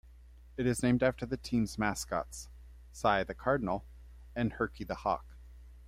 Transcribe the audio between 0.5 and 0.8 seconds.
It